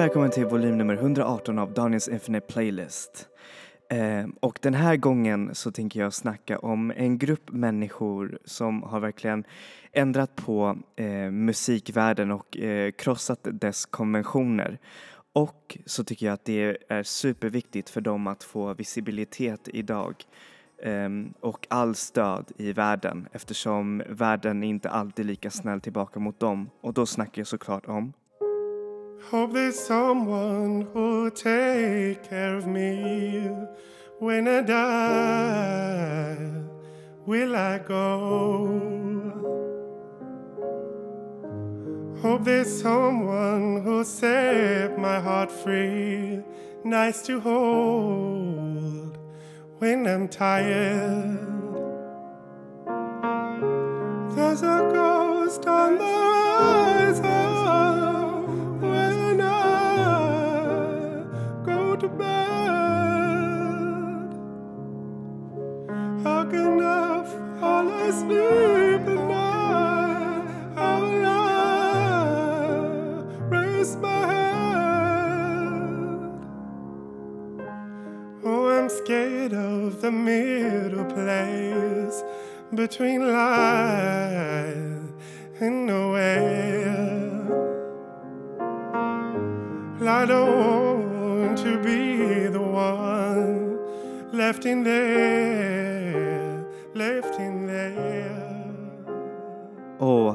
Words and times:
Välkommen 0.00 0.30
till 0.30 0.46
volym 0.46 0.78
nummer 0.78 0.94
118 0.94 1.58
av 1.58 1.72
Daniels 1.72 2.08
Infinite 2.08 2.46
Playlist. 2.46 3.28
Eh, 3.90 4.26
och 4.40 4.58
den 4.62 4.74
här 4.74 4.96
gången 4.96 5.54
så 5.54 5.72
tänker 5.72 6.00
jag 6.00 6.14
snacka 6.14 6.58
om 6.58 6.92
en 6.96 7.18
grupp 7.18 7.50
människor 7.50 8.38
som 8.44 8.82
har 8.82 9.00
verkligen 9.00 9.44
ändrat 9.92 10.36
på 10.36 10.78
eh, 10.96 11.30
musikvärlden 11.30 12.30
och 12.30 12.56
eh, 12.56 12.90
krossat 12.90 13.40
dess 13.42 13.86
konventioner. 13.86 14.78
Och 15.32 15.78
så 15.86 16.04
tycker 16.04 16.26
jag 16.26 16.32
att 16.32 16.44
det 16.44 16.78
är 16.88 17.02
superviktigt 17.02 17.90
för 17.90 18.00
dem 18.00 18.26
att 18.26 18.42
få 18.42 18.74
visibilitet 18.74 19.68
idag 19.68 20.14
ehm, 20.82 21.34
och 21.40 21.66
all 21.70 21.94
stöd 21.94 22.52
i 22.56 22.72
världen 22.72 23.28
eftersom 23.32 24.02
världen 24.08 24.62
inte 24.62 24.90
alltid 24.90 25.24
är 25.24 25.28
lika 25.28 25.50
snäll 25.50 25.80
tillbaka 25.80 26.20
mot 26.20 26.40
dem. 26.40 26.70
Och 26.80 26.94
då 26.94 27.06
snackar 27.06 27.40
jag 27.40 27.46
såklart 27.46 27.86
om 27.86 28.12
Hope 29.28 29.52
there's 29.52 29.78
someone 29.78 30.88
who'll 30.92 31.30
take 31.30 32.28
care 32.28 32.56
of 32.56 32.66
me 32.66 33.48
when 34.18 34.48
I 34.48 34.62
die. 34.62 36.36
Will 37.26 37.54
I 37.54 37.78
go? 37.78 39.00
Hope 42.22 42.44
there's 42.44 42.82
someone 42.82 43.82
who'll 43.82 44.04
set 44.04 44.98
my 44.98 45.20
heart 45.20 45.52
free, 45.52 46.42
nice 46.82 47.22
to 47.22 47.40
hold 47.40 49.16
when 49.78 50.06
I'm 50.06 50.28
tired. 50.28 51.38
There's 54.34 54.62
a 54.62 54.90
ghost 54.92 55.66
on 55.66 55.98
the 55.98 56.04
horizon 56.04 57.29
between 82.90 83.20
life 83.32 85.10
and 85.60 85.86
nowhere. 85.86 86.40
I 90.00 90.24
don't 90.26 91.44
want 91.46 91.58
to 91.58 91.78
be 91.82 92.46
the 92.48 92.60
one 92.60 93.78
left 94.32 94.64
in 94.66 94.82
there, 94.82 96.64
left 96.94 97.38
in. 97.38 97.49
Och 100.00 100.34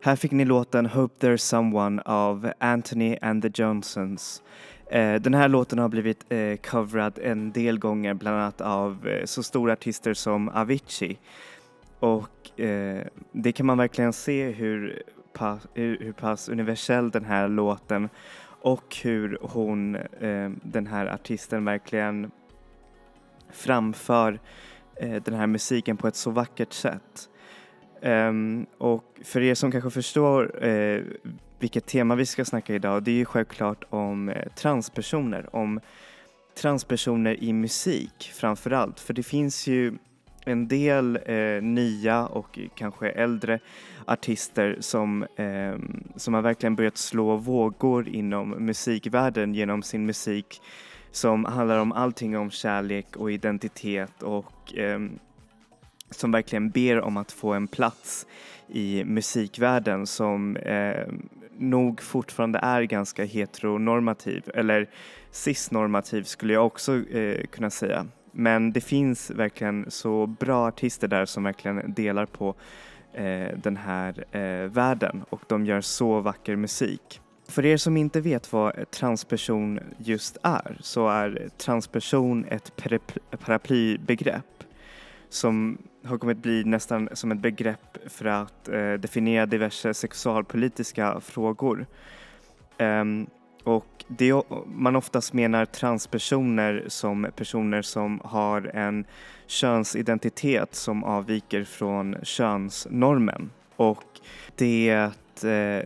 här 0.00 0.16
fick 0.16 0.32
ni 0.32 0.44
låten 0.44 0.86
Hope 0.86 1.26
There's 1.26 1.36
Someone 1.36 2.02
av 2.04 2.52
Anthony 2.58 3.16
and 3.22 3.42
the 3.42 3.62
Johnsons. 3.62 4.42
Eh, 4.86 5.14
den 5.14 5.34
här 5.34 5.48
låten 5.48 5.78
har 5.78 5.88
blivit 5.88 6.32
eh, 6.32 6.56
coverad 6.56 7.18
en 7.22 7.52
del 7.52 7.78
gånger, 7.78 8.14
bland 8.14 8.36
annat 8.36 8.60
av 8.60 9.08
eh, 9.08 9.24
så 9.24 9.42
stora 9.42 9.72
artister 9.72 10.14
som 10.14 10.48
Avicii. 10.48 11.18
Och 12.00 12.50
det 13.32 13.52
kan 13.52 13.66
man 13.66 13.78
verkligen 13.78 14.12
se 14.12 14.50
hur, 14.50 15.02
pass, 15.32 15.66
hur, 15.74 16.12
pass 16.12 16.48
universell 16.48 17.10
den 17.10 17.24
här 17.24 17.48
låten 17.48 18.08
och 18.62 18.96
hur 19.02 19.38
hon, 19.40 19.98
den 20.62 20.86
här 20.86 21.06
artisten 21.06 21.64
verkligen 21.64 22.30
framför 23.50 24.40
den 25.00 25.34
här 25.34 25.46
musiken 25.46 25.96
på 25.96 26.08
ett 26.08 26.16
så 26.16 26.30
vackert 26.30 26.72
sätt. 26.72 27.29
Um, 28.02 28.66
och 28.78 29.04
för 29.24 29.40
er 29.40 29.54
som 29.54 29.72
kanske 29.72 29.90
förstår 29.90 30.64
uh, 30.64 31.02
vilket 31.58 31.86
tema 31.86 32.14
vi 32.14 32.26
ska 32.26 32.44
snacka 32.44 32.74
idag, 32.74 33.02
det 33.02 33.10
är 33.10 33.14
ju 33.14 33.24
självklart 33.24 33.84
om 33.90 34.28
uh, 34.28 34.34
transpersoner, 34.56 35.56
om 35.56 35.80
transpersoner 36.60 37.42
i 37.44 37.52
musik 37.52 38.30
framför 38.34 38.70
allt. 38.70 39.00
För 39.00 39.14
det 39.14 39.22
finns 39.22 39.66
ju 39.66 39.92
en 40.44 40.68
del 40.68 41.18
uh, 41.28 41.62
nya 41.62 42.26
och 42.26 42.58
kanske 42.74 43.10
äldre 43.10 43.60
artister 44.06 44.76
som, 44.80 45.26
ehm, 45.36 46.04
som 46.16 46.34
har 46.34 46.42
verkligen 46.42 46.76
börjat 46.76 46.96
slå 46.96 47.36
vågor 47.36 48.08
inom 48.08 48.50
musikvärlden 48.50 49.54
genom 49.54 49.82
sin 49.82 50.06
musik 50.06 50.62
som 51.10 51.44
handlar 51.44 51.78
om 51.78 51.92
allting 51.92 52.38
om 52.38 52.50
kärlek 52.50 53.16
och 53.16 53.32
identitet 53.32 54.22
och 54.22 54.74
um, 54.78 55.18
som 56.10 56.32
verkligen 56.32 56.70
ber 56.70 57.00
om 57.00 57.16
att 57.16 57.32
få 57.32 57.52
en 57.52 57.68
plats 57.68 58.26
i 58.68 59.04
musikvärlden 59.04 60.06
som 60.06 60.56
eh, 60.56 61.06
nog 61.58 62.02
fortfarande 62.02 62.58
är 62.58 62.82
ganska 62.82 63.24
heteronormativ 63.24 64.42
eller 64.54 64.90
cisnormativ 65.30 66.22
skulle 66.22 66.52
jag 66.52 66.66
också 66.66 67.08
eh, 67.10 67.46
kunna 67.46 67.70
säga. 67.70 68.06
Men 68.32 68.72
det 68.72 68.80
finns 68.80 69.30
verkligen 69.30 69.90
så 69.90 70.26
bra 70.26 70.66
artister 70.66 71.08
där 71.08 71.26
som 71.26 71.44
verkligen 71.44 71.94
delar 71.94 72.26
på 72.26 72.54
eh, 73.12 73.48
den 73.56 73.76
här 73.76 74.24
eh, 74.36 74.70
världen 74.70 75.24
och 75.30 75.42
de 75.48 75.66
gör 75.66 75.80
så 75.80 76.20
vacker 76.20 76.56
musik. 76.56 77.20
För 77.48 77.66
er 77.66 77.76
som 77.76 77.96
inte 77.96 78.20
vet 78.20 78.52
vad 78.52 78.90
transperson 78.90 79.80
just 79.98 80.36
är 80.42 80.76
så 80.80 81.08
är 81.08 81.48
transperson 81.58 82.44
ett 82.44 82.72
paraplybegrepp 83.44 84.64
som 85.28 85.78
har 86.04 86.18
kommit 86.18 86.38
bli 86.38 86.64
nästan 86.64 87.08
som 87.12 87.32
ett 87.32 87.38
begrepp 87.38 87.98
för 88.06 88.24
att 88.24 88.68
eh, 88.68 88.92
definiera 88.92 89.46
diverse 89.46 89.94
sexualpolitiska 89.94 91.20
frågor. 91.20 91.86
Um, 92.78 93.26
och 93.64 94.04
det 94.08 94.42
man 94.66 94.96
oftast 94.96 95.32
menar 95.32 95.64
transpersoner 95.64 96.84
som 96.88 97.26
personer 97.36 97.82
som 97.82 98.20
har 98.24 98.70
en 98.74 99.04
könsidentitet 99.46 100.74
som 100.74 101.04
avviker 101.04 101.64
från 101.64 102.16
könsnormen. 102.22 103.50
Och 103.76 104.04
det, 104.56 104.90
eh, 104.90 105.10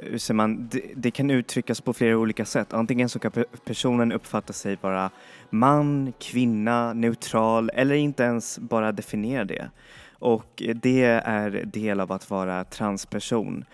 hur 0.03 0.19
säger 0.19 0.35
man, 0.35 0.69
det, 0.69 0.83
det 0.95 1.11
kan 1.11 1.31
uttryckas 1.31 1.81
på 1.81 1.93
flera 1.93 2.17
olika 2.19 2.45
sätt. 2.45 2.73
Antingen 2.73 3.09
så 3.09 3.19
kan 3.19 3.33
personen 3.65 4.13
uppfatta 4.13 4.53
sig 4.53 4.79
vara 4.81 5.11
man, 5.51 6.13
kvinna, 6.19 6.93
neutral 6.93 7.71
eller 7.75 7.95
inte 7.95 8.23
ens 8.23 8.59
bara 8.59 8.93
definiera 8.93 9.45
det. 9.45 9.71
Och 10.25 10.63
det 10.75 11.03
är 11.25 11.65
del 11.65 12.01
av 12.01 12.13
att 12.13 12.31
vara 12.31 12.65
transperson. 12.65 13.65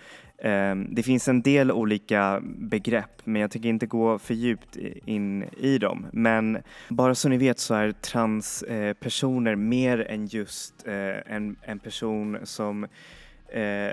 Ehm, 0.43 0.87
det 0.95 1.03
finns 1.03 1.27
en 1.27 1.41
del 1.41 1.71
olika 1.71 2.41
begrepp 2.43 3.21
men 3.23 3.41
jag 3.41 3.51
tänker 3.51 3.69
inte 3.69 3.85
gå 3.85 4.19
för 4.19 4.33
djupt 4.33 4.77
in 5.05 5.43
i 5.57 5.77
dem. 5.77 6.05
Men 6.11 6.57
bara 6.89 7.15
så 7.15 7.29
ni 7.29 7.37
vet 7.37 7.59
så 7.59 7.73
är 7.73 7.91
transpersoner 7.91 9.55
mer 9.55 9.99
än 10.09 10.25
just 10.25 10.87
eh, 10.87 11.33
en, 11.35 11.55
en 11.61 11.79
person 11.79 12.37
som 12.43 12.83
eh, 13.47 13.91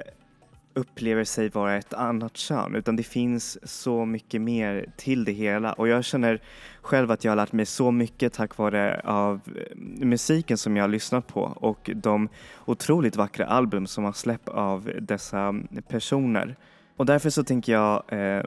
upplever 0.78 1.24
sig 1.24 1.48
vara 1.48 1.76
ett 1.76 1.94
annat 1.94 2.36
kön 2.36 2.74
utan 2.74 2.96
det 2.96 3.02
finns 3.02 3.70
så 3.70 4.04
mycket 4.04 4.40
mer 4.40 4.86
till 4.96 5.24
det 5.24 5.32
hela 5.32 5.72
och 5.72 5.88
jag 5.88 6.04
känner 6.04 6.42
själv 6.82 7.10
att 7.10 7.24
jag 7.24 7.30
har 7.30 7.36
lärt 7.36 7.52
mig 7.52 7.66
så 7.66 7.90
mycket 7.90 8.32
tack 8.32 8.56
vare 8.56 9.00
av 9.04 9.40
eh, 9.56 9.76
musiken 10.06 10.58
som 10.58 10.76
jag 10.76 10.84
har 10.84 10.88
lyssnat 10.88 11.26
på 11.26 11.40
och 11.40 11.90
de 11.94 12.28
otroligt 12.64 13.16
vackra 13.16 13.46
album 13.46 13.86
som 13.86 14.04
har 14.04 14.12
släppt 14.12 14.48
av 14.48 14.90
dessa 15.00 15.40
mm, 15.40 15.68
personer. 15.88 16.56
Och 16.96 17.06
därför 17.06 17.30
så 17.30 17.44
tänker 17.44 17.72
jag 17.72 18.02
eh, 18.08 18.44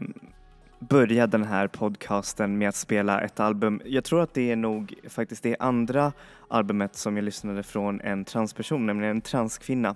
börja 0.79 1.27
den 1.27 1.43
här 1.43 1.67
podcasten 1.67 2.57
med 2.57 2.69
att 2.69 2.75
spela 2.75 3.21
ett 3.21 3.39
album. 3.39 3.81
Jag 3.85 4.03
tror 4.03 4.21
att 4.21 4.33
det 4.33 4.51
är 4.51 4.55
nog 4.55 4.93
faktiskt 5.09 5.43
det 5.43 5.55
andra 5.59 6.11
albumet 6.47 6.95
som 6.95 7.17
jag 7.17 7.23
lyssnade 7.23 7.63
från 7.63 8.01
en 8.01 8.25
transperson, 8.25 8.85
nämligen 8.85 9.15
en 9.15 9.21
transkvinna. 9.21 9.95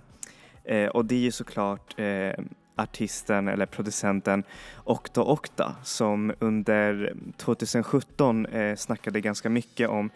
Eh, 0.65 0.87
och 0.87 1.05
det 1.05 1.15
är 1.15 1.19
ju 1.19 1.31
såklart 1.31 1.99
eh, 1.99 2.33
artisten 2.75 3.47
eller 3.47 3.65
producenten 3.65 4.43
Okta 4.83 5.23
Okta 5.23 5.75
som 5.83 6.33
under 6.39 7.15
2017 7.37 8.45
eh, 8.45 8.75
snackade 8.75 9.21
ganska 9.21 9.49
mycket 9.49 9.89
om, 9.89 10.09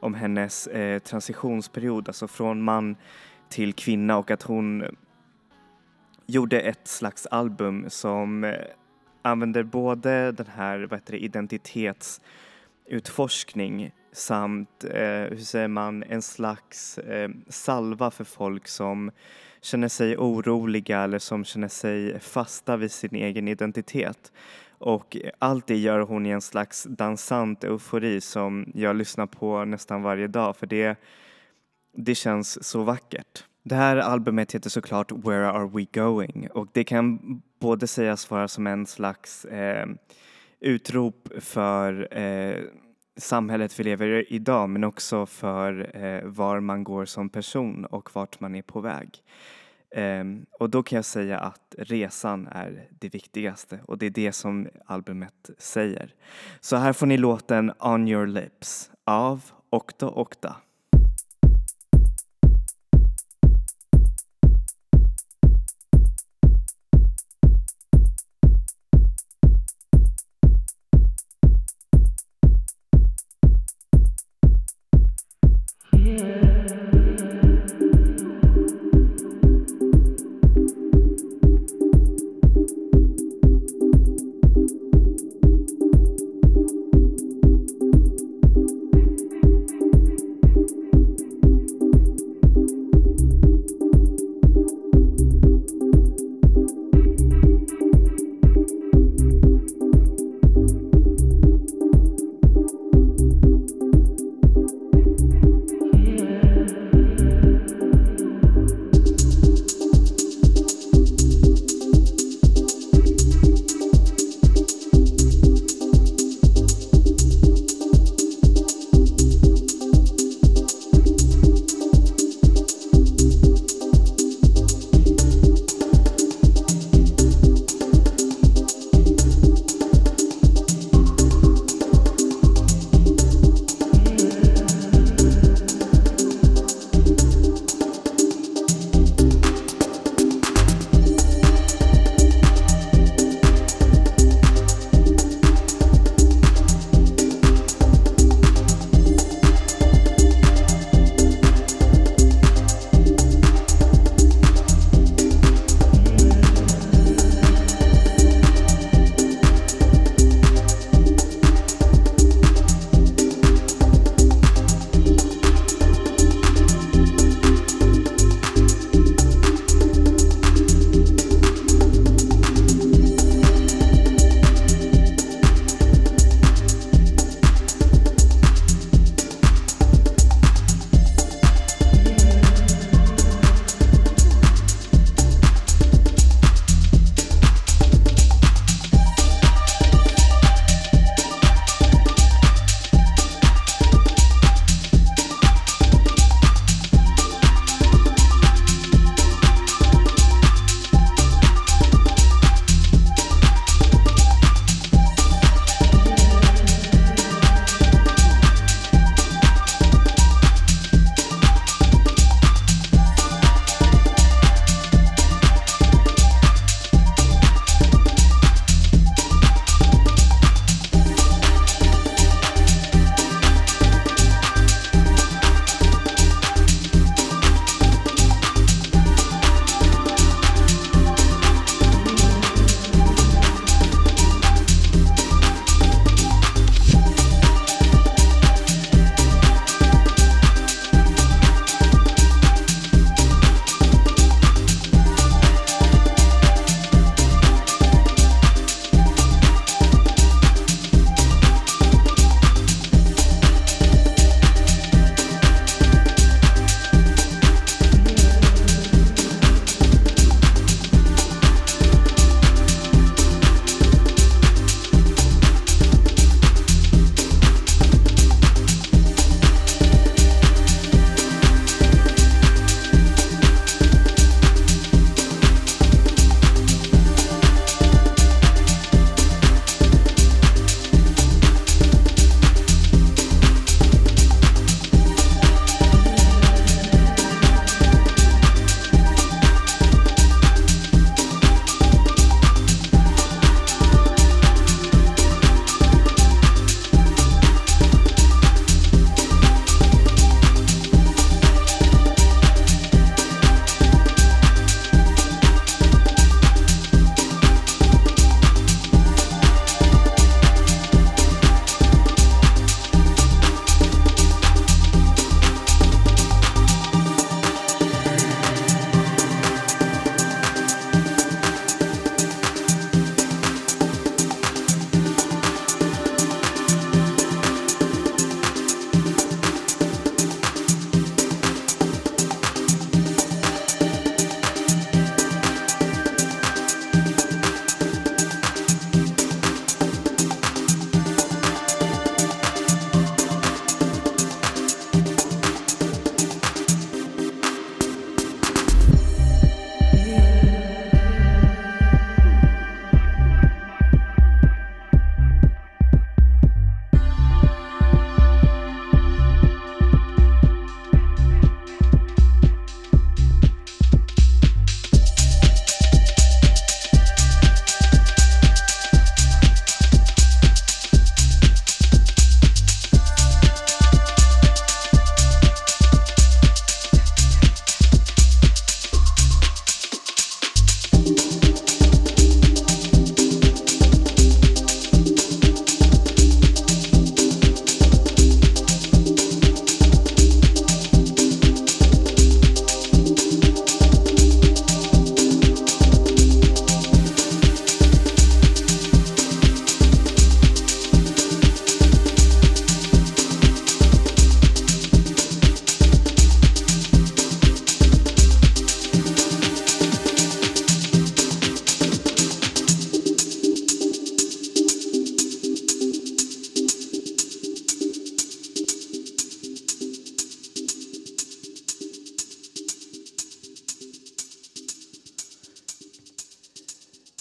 om 0.00 0.14
hennes 0.14 0.66
eh, 0.66 0.98
transitionsperiod, 0.98 2.08
alltså 2.08 2.28
från 2.28 2.62
man 2.62 2.96
till 3.48 3.72
kvinna 3.72 4.18
och 4.18 4.30
att 4.30 4.42
hon 4.42 4.84
gjorde 6.26 6.60
ett 6.60 6.88
slags 6.88 7.26
album 7.26 7.84
som 7.88 8.44
eh, 8.44 8.54
använder 9.22 9.62
både 9.62 10.32
den 10.32 10.46
här 10.46 10.78
vad 10.78 10.98
heter 10.98 11.12
det, 11.12 11.18
identitetsutforskning 11.18 13.90
samt, 14.12 14.84
eh, 14.84 15.24
hur 15.30 15.44
säger 15.44 15.68
man, 15.68 16.02
en 16.02 16.22
slags 16.22 16.98
eh, 16.98 17.30
salva 17.48 18.10
för 18.10 18.24
folk 18.24 18.68
som 18.68 19.10
känner 19.60 19.88
sig 19.88 20.16
oroliga 20.16 21.00
eller 21.00 21.18
som 21.18 21.44
känner 21.44 21.68
sig 21.68 22.20
fasta 22.20 22.76
vid 22.76 22.92
sin 22.92 23.14
egen 23.14 23.48
identitet. 23.48 24.32
Och 24.78 25.16
allt 25.38 25.66
det 25.66 25.76
gör 25.76 26.00
hon 26.00 26.26
i 26.26 26.30
en 26.30 26.40
slags 26.40 26.86
dansant 26.88 27.64
eufori 27.64 28.20
som 28.20 28.72
jag 28.74 28.96
lyssnar 28.96 29.26
på 29.26 29.64
nästan 29.64 30.02
varje 30.02 30.26
dag 30.26 30.56
för 30.56 30.66
det, 30.66 31.00
det 31.96 32.14
känns 32.14 32.64
så 32.64 32.82
vackert. 32.82 33.44
Det 33.62 33.74
här 33.74 33.96
albumet 33.96 34.54
heter 34.54 34.70
såklart 34.70 35.12
Where 35.12 35.50
Are 35.50 35.68
We 35.68 35.86
Going 35.92 36.48
och 36.50 36.68
det 36.72 36.84
kan 36.84 37.20
både 37.60 37.86
sägas 37.86 38.30
vara 38.30 38.48
som 38.48 38.66
en 38.66 38.86
slags 38.86 39.44
eh, 39.44 39.86
utrop 40.60 41.28
för 41.40 42.18
eh, 42.18 42.62
samhället 43.16 43.80
vi 43.80 43.84
lever 43.84 44.06
i 44.06 44.26
idag 44.28 44.70
men 44.70 44.84
också 44.84 45.26
för 45.26 45.90
eh, 46.04 46.24
var 46.24 46.60
man 46.60 46.84
går 46.84 47.04
som 47.04 47.28
person 47.28 47.84
och 47.84 48.14
vart 48.14 48.40
man 48.40 48.54
är 48.54 48.62
på 48.62 48.80
väg. 48.80 49.22
Um, 49.96 50.46
och 50.52 50.70
då 50.70 50.82
kan 50.82 50.96
jag 50.96 51.04
säga 51.04 51.38
att 51.38 51.74
resan 51.78 52.46
är 52.46 52.88
det 52.90 53.08
viktigaste 53.08 53.80
och 53.84 53.98
det 53.98 54.06
är 54.06 54.10
det 54.10 54.32
som 54.32 54.68
albumet 54.86 55.50
säger. 55.58 56.14
Så 56.60 56.76
här 56.76 56.92
får 56.92 57.06
ni 57.06 57.16
låten 57.16 57.72
On 57.78 58.08
your 58.08 58.26
lips 58.26 58.90
av 59.04 59.44
Okta 59.70 60.10
Okta. 60.10 60.56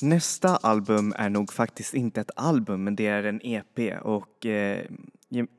Nästa 0.06 0.56
album 0.56 1.14
är 1.18 1.30
nog 1.30 1.54
faktiskt 1.54 1.94
inte 1.94 2.22
ett 2.22 2.32
album 2.36 2.84
men 2.84 2.96
det 2.96 3.08
är 3.08 3.24
en 3.24 3.42
EP 3.44 4.02
och 4.02 4.46
eh, 4.46 4.86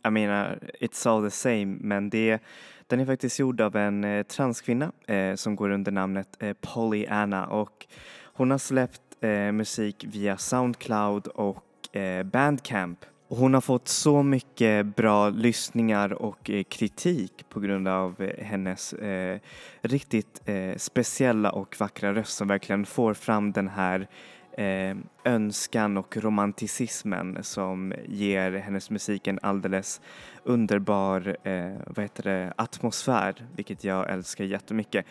jag 0.03 0.13
menar 0.13 0.59
It's 0.81 1.09
all 1.09 1.25
the 1.25 1.31
same 1.31 1.67
men 1.67 2.11
det, 2.11 2.39
den 2.87 3.01
är 3.01 3.07
faktiskt 3.07 3.39
gjord 3.39 3.61
av 3.61 3.77
en 3.77 4.05
eh, 4.05 4.23
transkvinna 4.23 4.93
eh, 5.07 5.35
som 5.35 5.57
går 5.57 5.71
under 5.71 5.93
namnet 5.93 6.37
eh, 6.39 6.57
Polly 6.61 7.07
Anna 7.07 7.47
och 7.47 7.87
hon 8.25 8.51
har 8.51 8.59
släppt 8.59 9.03
eh, 9.21 9.53
musik 9.53 10.05
via 10.09 10.37
Soundcloud 10.37 11.27
och 11.27 11.97
eh, 11.97 12.23
Bandcamp. 12.23 12.99
Och 13.29 13.37
hon 13.37 13.55
har 13.55 13.61
fått 13.61 13.89
så 13.89 14.23
mycket 14.23 14.97
bra 14.97 15.29
lyssningar 15.29 16.13
och 16.13 16.51
eh, 16.51 16.63
kritik 16.63 17.49
på 17.49 17.61
grund 17.61 17.89
av 17.89 18.23
eh, 18.23 18.45
hennes 18.45 18.93
eh, 18.93 19.39
riktigt 19.81 20.43
eh, 20.45 20.77
speciella 20.77 21.51
och 21.51 21.77
vackra 21.79 22.15
röst 22.15 22.37
som 22.37 22.49
verkligen 22.49 22.87
får 22.87 23.15
fram 23.15 23.53
den 23.53 23.69
här 23.69 24.09
eh, 24.57 24.97
önskan 25.25 25.97
och 25.97 26.17
romanticismen 26.17 27.39
som 27.43 27.95
ger 28.07 28.53
hennes 28.53 28.91
musik 28.91 29.27
en 29.27 29.39
alldeles 29.43 30.01
underbar 30.45 31.37
eh, 31.43 31.73
vad 31.87 32.05
heter 32.05 32.23
det, 32.23 32.53
atmosfär, 32.57 33.47
vilket 33.57 33.85
jag 33.85 34.11
älskar 34.11 34.45
jättemycket. 34.45 35.07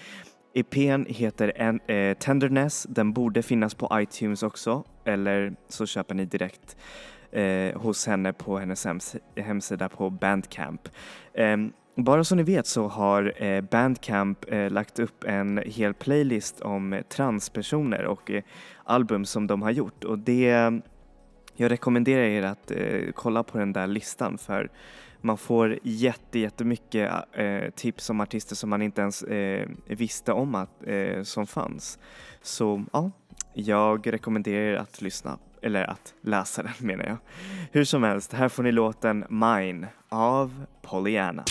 EPn 0.53 1.05
heter 1.07 1.53
en, 1.55 1.79
eh, 1.87 2.17
Tenderness, 2.17 2.87
den 2.89 3.13
borde 3.13 3.43
finnas 3.43 3.75
på 3.75 3.89
iTunes 3.93 4.43
också, 4.43 4.83
eller 5.05 5.55
så 5.67 5.85
köper 5.85 6.15
ni 6.15 6.25
direkt 6.25 6.77
eh, 7.31 7.81
hos 7.81 8.07
henne 8.07 8.33
på 8.33 8.57
hennes 8.57 8.85
hems 8.85 9.15
hemsida 9.35 9.89
på 9.89 10.09
Bandcamp. 10.09 10.89
Ehm, 11.33 11.73
bara 11.95 12.23
så 12.23 12.35
ni 12.35 12.43
vet 12.43 12.67
så 12.67 12.87
har 12.87 13.43
eh, 13.43 13.61
Bandcamp 13.61 14.45
eh, 14.51 14.69
lagt 14.69 14.99
upp 14.99 15.23
en 15.23 15.61
hel 15.65 15.93
playlist 15.93 16.61
om 16.61 16.93
eh, 16.93 17.01
transpersoner 17.01 18.05
och 18.05 18.31
album 18.83 19.25
som 19.25 19.47
de 19.47 19.61
har 19.61 19.71
gjort 19.71 20.03
och 20.03 20.19
det 20.19 20.71
jag 21.57 21.71
rekommenderar 21.71 22.23
er 22.23 22.43
att 22.43 22.71
kolla 23.13 23.43
på 23.43 23.57
den 23.57 23.73
där 23.73 23.87
listan 23.87 24.37
för 24.37 24.69
man 25.25 25.37
får 25.37 25.79
jätte, 25.83 26.39
jättemycket 26.39 27.11
eh, 27.33 27.69
tips 27.75 28.09
om 28.09 28.21
artister 28.21 28.55
som 28.55 28.69
man 28.69 28.81
inte 28.81 29.01
ens 29.01 29.23
eh, 29.23 29.67
visste 29.85 30.31
om 30.31 30.55
att, 30.55 30.87
eh, 30.87 31.23
som 31.23 31.47
fanns. 31.47 31.99
Så 32.41 32.85
ja, 32.93 33.11
jag 33.53 34.13
rekommenderar 34.13 34.73
er 34.73 34.75
att 34.75 35.01
lyssna, 35.01 35.37
eller 35.61 35.83
att 35.83 36.13
läsa 36.21 36.63
den 36.63 36.73
menar 36.79 37.05
jag. 37.05 37.17
Hur 37.71 37.83
som 37.83 38.03
helst, 38.03 38.33
här 38.33 38.49
får 38.49 38.63
ni 38.63 38.71
låten 38.71 39.25
Mine 39.29 39.87
av 40.09 40.65
Pollyanna. 40.81 41.43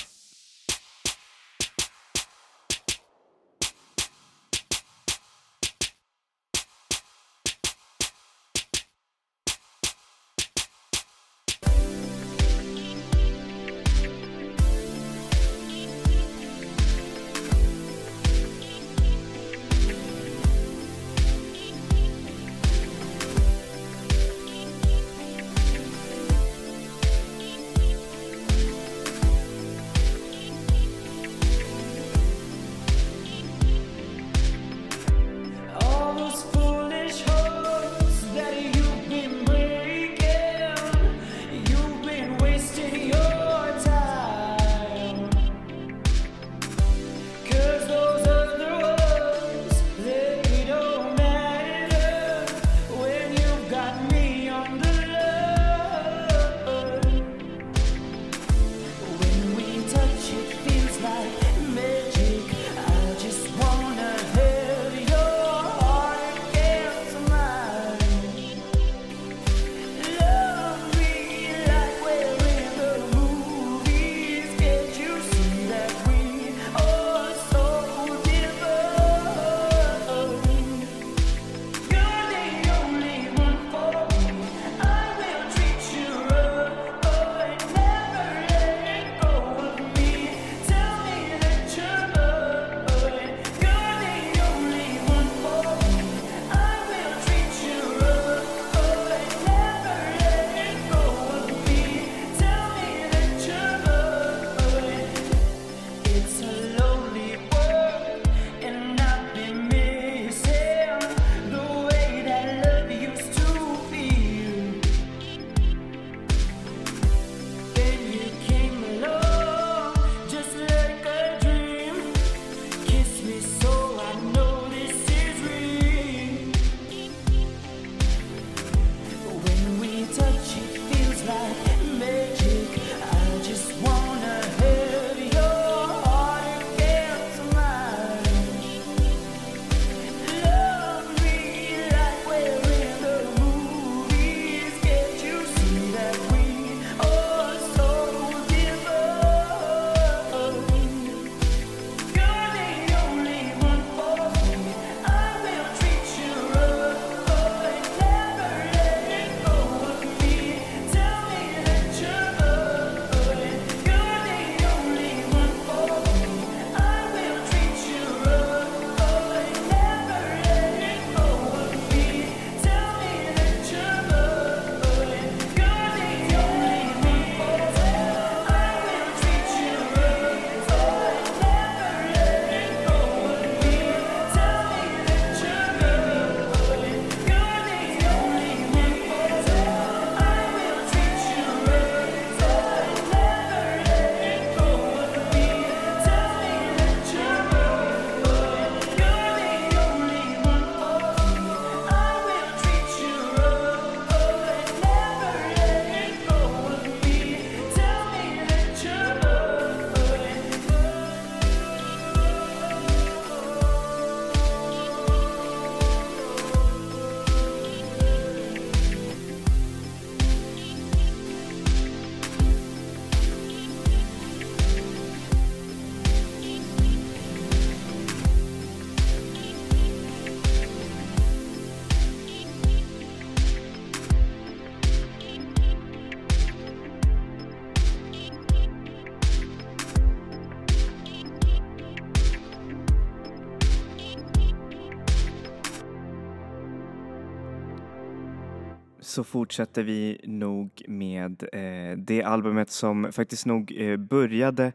Så 249.14 249.24
fortsätter 249.24 249.82
vi 249.82 250.20
nog 250.24 250.82
med 250.88 251.42
eh, 251.52 251.98
det 251.98 252.22
albumet 252.22 252.70
som 252.70 253.12
faktiskt 253.12 253.46
nog 253.46 253.72
eh, 253.76 253.96
började 253.96 254.72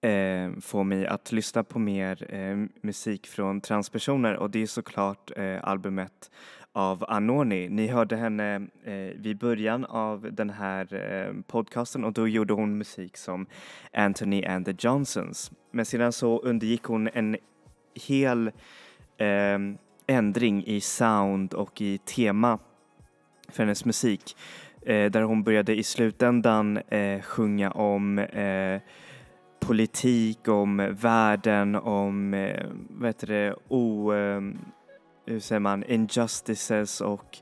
eh, 0.00 0.60
få 0.60 0.82
mig 0.82 1.06
att 1.06 1.32
lyssna 1.32 1.64
på 1.64 1.78
mer 1.78 2.34
eh, 2.34 2.56
musik 2.82 3.26
från 3.26 3.60
transpersoner 3.60 4.36
och 4.36 4.50
det 4.50 4.62
är 4.62 4.66
såklart 4.66 5.30
eh, 5.36 5.58
albumet 5.62 6.30
av 6.72 7.04
Anoni. 7.08 7.68
Ni 7.68 7.86
hörde 7.86 8.16
henne 8.16 8.54
eh, 8.84 9.16
vid 9.16 9.38
början 9.38 9.84
av 9.84 10.28
den 10.32 10.50
här 10.50 10.94
eh, 10.94 11.42
podcasten 11.46 12.04
och 12.04 12.12
då 12.12 12.28
gjorde 12.28 12.54
hon 12.54 12.78
musik 12.78 13.16
som 13.16 13.46
Anthony 13.92 14.44
and 14.44 14.66
the 14.66 14.74
Johnsons. 14.78 15.50
Men 15.70 15.84
sedan 15.84 16.12
så 16.12 16.40
undergick 16.40 16.84
hon 16.84 17.08
en 17.08 17.36
hel 18.08 18.50
eh, 19.18 19.58
ändring 20.06 20.64
i 20.66 20.80
sound 20.80 21.54
och 21.54 21.80
i 21.80 21.98
tema 21.98 22.58
för 23.48 23.62
hennes 23.62 23.84
musik 23.84 24.36
eh, 24.82 25.10
där 25.10 25.22
hon 25.22 25.42
började 25.42 25.76
i 25.76 25.82
slutändan 25.82 26.76
eh, 26.76 27.22
sjunga 27.22 27.70
om 27.70 28.18
eh, 28.18 28.80
politik, 29.60 30.48
om 30.48 30.96
världen, 31.00 31.74
om 31.74 32.34
eh, 32.34 32.66
vad 32.90 33.08
heter 33.08 33.26
det, 33.26 33.54
o, 33.68 34.12
eh, 34.12 34.40
hur 35.26 35.40
säger 35.40 35.60
man, 35.60 35.84
injustices 35.84 37.00
och 37.00 37.38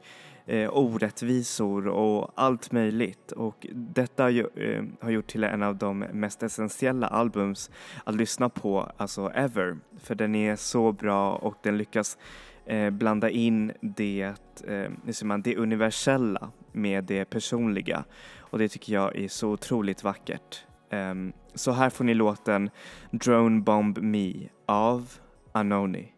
eh, 0.47 0.71
orättvisor 0.73 1.89
och 1.89 2.31
allt 2.35 2.73
möjligt. 2.73 3.33
Och 3.33 3.67
detta 3.73 4.23
har, 4.23 4.31
ju, 4.31 4.47
eh, 4.57 4.85
har 5.01 5.11
gjort 5.11 5.27
till 5.27 5.45
en 5.45 5.63
av 5.63 5.77
de 5.77 5.99
mest 5.99 6.43
essentiella 6.43 7.07
albums 7.07 7.71
att 8.05 8.15
lyssna 8.15 8.49
på, 8.49 8.93
alltså 8.97 9.31
ever. 9.35 9.79
För 9.99 10.15
den 10.15 10.35
är 10.35 10.57
så 10.57 10.93
bra 10.93 11.35
och 11.37 11.55
den 11.63 11.79
lyckas 11.79 12.19
eh, 12.67 12.91
blanda 12.91 13.31
in 13.31 13.73
det, 13.81 14.33
eh, 14.67 15.25
man, 15.25 15.43
det 15.43 15.57
universella 15.57 16.51
med 16.73 17.05
det 17.05 17.25
personliga. 17.25 18.05
Och 18.39 18.59
det 18.59 18.69
tycker 18.69 18.93
jag 18.93 19.17
är 19.17 19.29
så 19.29 19.51
otroligt 19.51 20.05
vackert. 20.05 20.65
Eh, 20.91 21.15
så 21.55 21.73
här 21.73 21.91
får 21.91 22.05
ni 22.05 22.15
låten 22.15 22.71
Drone 23.11 23.61
Bomb 23.61 23.99
Me 23.99 24.49
av 24.67 25.13
Anoni. 25.53 26.16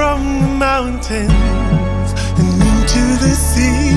From 0.00 0.40
the 0.40 0.48
mountains 0.70 2.10
and 2.40 2.54
into 2.70 3.04
the 3.24 3.34
sea. 3.48 3.92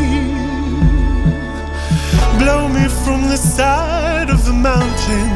Blow 2.39 2.67
me 2.67 2.85
from 3.03 3.21
the 3.33 3.37
side 3.37 4.29
of 4.29 4.43
the 4.43 4.51
mountain. 4.51 5.31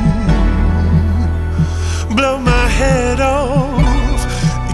Blow 2.17 2.37
my 2.37 2.67
head 2.79 3.21
off. 3.21 4.19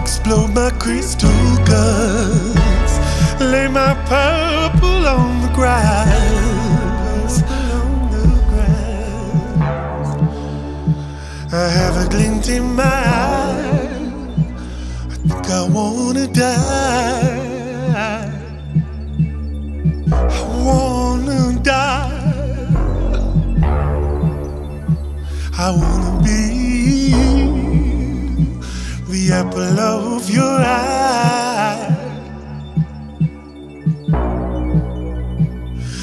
Explode 0.02 0.52
my 0.60 0.70
crystal 0.82 1.40
guts. 1.70 2.94
Lay 3.52 3.68
my 3.68 3.94
purple 4.14 5.02
on 5.18 5.42
the 5.44 5.52
grass. 5.54 7.34
I 11.52 11.68
have 11.78 11.96
a 12.04 12.08
glint 12.10 12.48
in 12.48 12.74
my 12.74 12.82
eye. 12.82 13.83
I 15.56 15.68
wanna 15.68 16.26
die. 16.26 17.44
I 20.42 20.64
wanna 20.66 21.60
die. 21.62 22.10
I 25.56 25.70
wanna 25.80 26.22
be 26.24 27.12
the 29.08 29.32
apple 29.32 29.78
of 29.78 30.28
your 30.28 30.58
eye. 30.60 31.94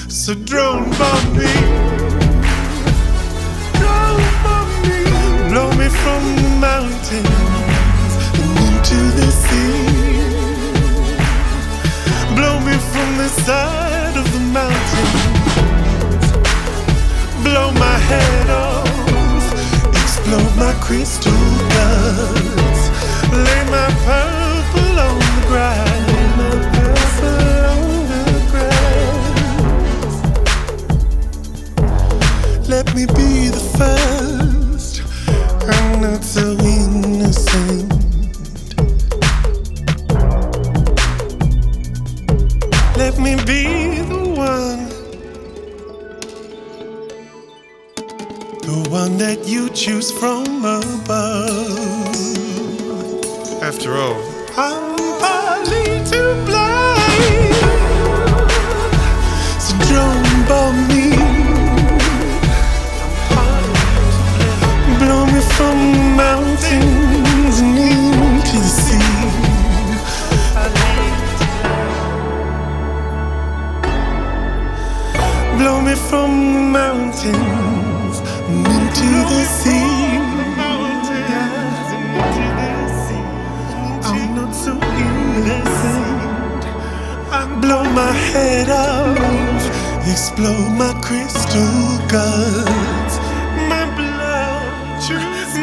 So 0.08 0.34
drone 0.34 0.90
bomb 0.92 1.38
me. 1.38 1.71
Crystal 20.92 21.32
guts. 21.72 22.82
Lay 23.32 23.64
my 23.76 23.88
purple 24.04 25.00
on 25.08 25.20
the. 25.48 25.92
My 26.38 26.52
purple 26.74 27.64
on 27.72 27.84
the. 28.10 28.68
Let 32.68 32.86
me 32.94 33.04
be 33.06 33.31
head 88.32 88.70
off, 88.70 89.64
explode 90.08 90.72
my 90.78 90.94
crystal 91.02 92.00
guts. 92.08 93.16
My 93.72 93.86
blood, 93.98 94.66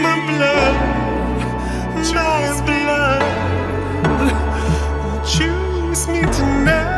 my 0.04 0.16
blood, 0.28 0.74
my 2.14 2.52
blood. 2.68 3.22
Choose 5.26 6.02
me 6.09 6.20
tonight, 6.38 6.97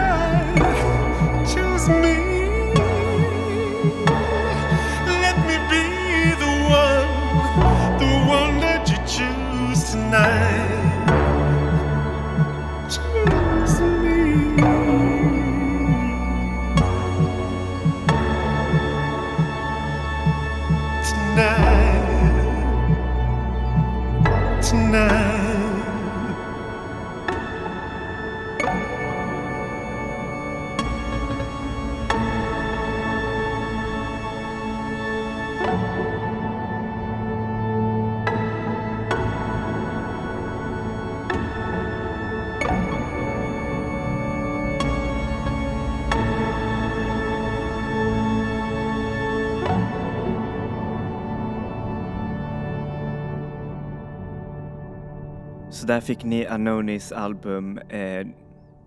Så 55.72 55.86
där 55.86 56.00
fick 56.00 56.24
ni 56.24 56.46
Anonis 56.46 57.12
album, 57.12 57.78
eh, 57.78 58.26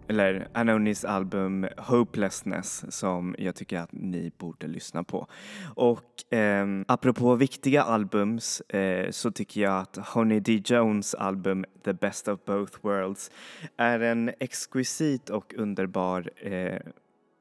eller 0.07 0.47
Anonis 0.53 1.05
album 1.05 1.67
Hopelessness 1.77 2.85
som 2.89 3.35
jag 3.39 3.55
tycker 3.55 3.79
att 3.79 3.91
ni 3.91 4.31
borde 4.37 4.67
lyssna 4.67 5.03
på. 5.03 5.27
Och 5.75 6.33
eh, 6.33 6.67
apropå 6.87 7.35
viktiga 7.35 7.83
albums 7.83 8.61
eh, 8.61 9.09
så 9.11 9.31
tycker 9.31 9.61
jag 9.61 9.79
att 9.81 9.97
Honey 9.97 10.39
D. 10.39 10.61
Jones 10.65 11.15
album 11.15 11.65
The 11.85 11.93
Best 11.93 12.27
of 12.27 12.39
Both 12.45 12.77
Worlds 12.81 13.31
är 13.77 13.99
en 13.99 14.31
exquisit 14.39 15.29
och 15.29 15.53
underbar 15.57 16.29
eh, 16.35 16.79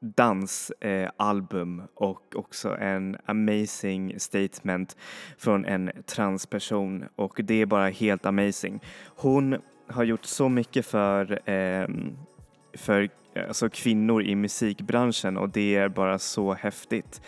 dansalbum 0.03 1.79
eh, 1.79 1.85
och 1.95 2.35
också 2.35 2.77
en 2.77 3.17
amazing 3.25 4.19
statement 4.19 4.97
från 5.37 5.65
en 5.65 5.91
transperson 6.05 7.05
och 7.15 7.39
det 7.43 7.61
är 7.61 7.65
bara 7.65 7.89
helt 7.89 8.25
amazing. 8.25 8.81
Hon 9.05 9.57
har 9.87 10.03
gjort 10.03 10.25
så 10.25 10.49
mycket 10.49 10.85
för, 10.85 11.49
eh, 11.49 11.87
för 12.73 13.09
alltså 13.47 13.69
kvinnor 13.69 14.23
i 14.23 14.35
musikbranschen 14.35 15.37
och 15.37 15.49
det 15.49 15.75
är 15.75 15.89
bara 15.89 16.19
så 16.19 16.53
häftigt. 16.53 17.21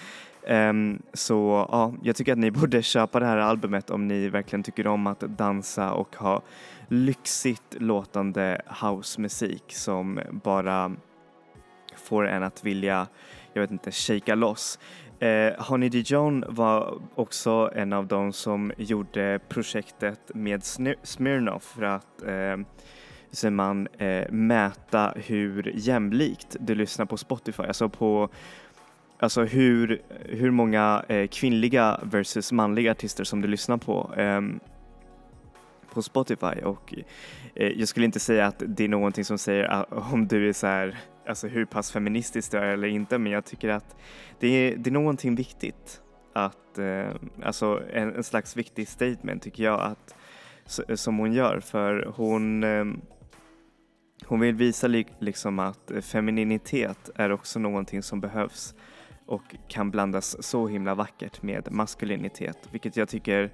Um, 0.48 1.02
så 1.14 1.68
ja, 1.72 1.94
jag 2.04 2.16
tycker 2.16 2.32
att 2.32 2.38
ni 2.38 2.52
borde 2.62 2.82
köpa 2.82 3.20
det 3.20 3.26
här 3.26 3.38
albumet 3.38 3.90
om 3.90 4.08
ni 4.08 4.30
verkligen 4.30 4.64
tycker 4.64 4.88
om 4.88 5.08
att 5.08 5.20
dansa 5.20 5.94
och 5.94 6.16
ha 6.16 6.42
lyxigt 6.88 7.76
låtande 7.80 8.62
housemusik 8.82 9.64
som 9.68 10.20
bara 10.44 10.92
får 12.06 12.28
en 12.28 12.44
att 12.44 12.64
vilja, 12.64 13.08
jag 13.54 13.62
vet 13.62 13.72
inte, 13.72 13.92
shaka 13.92 14.36
loss. 14.36 14.80
Eh, 15.20 15.54
Honey 15.58 15.90
Dijon 15.90 16.44
var 16.48 17.02
också 17.16 17.72
en 17.76 17.94
av 17.94 18.08
de 18.08 18.34
som 18.34 18.72
gjorde 18.78 19.40
projektet 19.50 20.32
med 20.34 20.64
Smirnoff 21.04 21.64
för 21.64 21.84
att 21.84 22.24
eh, 22.24 22.58
så 23.32 23.52
man 23.52 23.88
eh, 23.98 24.32
mäta 24.32 25.14
hur 25.16 25.72
jämlikt 25.76 26.56
du 26.60 26.76
lyssnar 26.76 27.06
på 27.06 27.18
Spotify, 27.18 27.64
alltså 27.64 27.90
på 27.90 28.30
Alltså 29.20 29.44
hur, 29.44 30.02
hur 30.26 30.52
många 30.52 31.04
eh, 31.08 31.28
kvinnliga 31.28 32.00
versus 32.04 32.52
manliga 32.52 32.92
artister 32.92 33.24
som 33.24 33.42
du 33.42 33.48
lyssnar 33.48 33.78
på 33.78 34.14
eh, 34.18 34.42
på 35.94 36.02
Spotify 36.02 36.62
och 36.64 36.94
eh, 37.56 37.68
jag 37.68 37.88
skulle 37.88 38.06
inte 38.06 38.20
säga 38.20 38.48
att 38.48 38.64
det 38.68 38.84
är 38.84 38.88
någonting 38.88 39.26
som 39.26 39.38
säger 39.38 39.64
att 39.64 39.94
om 40.14 40.28
du 40.28 40.50
är 40.50 40.54
så 40.54 40.68
här 40.68 40.98
alltså 41.28 41.48
hur 41.48 41.66
pass 41.66 41.92
feministiskt 41.92 42.52
det 42.52 42.60
är 42.60 42.66
eller 42.66 42.88
inte 42.88 43.18
men 43.18 43.32
jag 43.32 43.46
tycker 43.46 43.70
att 43.70 43.96
det 44.40 44.48
är, 44.48 44.78
det 44.78 44.90
är 44.90 44.92
någonting 44.92 45.36
viktigt 45.36 46.02
att, 46.34 46.78
eh, 46.78 47.16
alltså 47.44 47.84
en, 47.94 48.16
en, 48.16 48.24
slags 48.24 48.58
viktig 48.58 48.88
statement 48.88 49.44
tycker 49.44 49.64
jag 49.64 49.82
att 49.82 50.16
som 51.00 51.18
hon 51.18 51.34
gör 51.34 51.60
för 51.60 52.14
hon 52.16 52.64
eh, 52.64 52.86
hon 54.26 54.40
vill 54.40 54.56
visa 54.56 54.88
liksom 55.20 55.60
att 55.60 55.92
femininitet 56.02 57.10
är 57.16 57.32
också 57.32 57.60
någonting 57.60 58.04
som 58.04 58.22
behövs 58.22 58.76
och 59.26 59.56
kan 59.68 59.92
blandas 59.92 60.44
så 60.44 60.68
himla 60.68 60.96
vackert 60.96 61.42
med 61.42 61.72
maskulinitet 61.72 62.58
vilket 62.72 62.98
jag 62.98 63.10
tycker 63.10 63.52